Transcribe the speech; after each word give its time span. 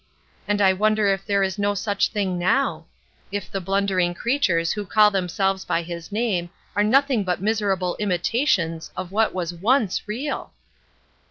And 0.47 0.63
I 0.63 0.73
wonder 0.73 1.05
if 1.09 1.27
there 1.27 1.43
is 1.43 1.59
no 1.59 1.75
such 1.75 2.07
thing 2.07 2.39
now? 2.39 2.87
If 3.31 3.51
the 3.51 3.61
blundering 3.61 4.15
creatures 4.15 4.71
who 4.71 4.83
call 4.83 5.11
themselves 5.11 5.63
by 5.63 5.83
his 5.83 6.11
name 6.11 6.49
are 6.75 6.83
nothing 6.83 7.23
but 7.23 7.39
miserable 7.39 7.95
imitations 7.99 8.91
of 8.97 9.11
what 9.11 9.31
was 9.31 9.53
once 9.53 10.07
real? 10.07 10.53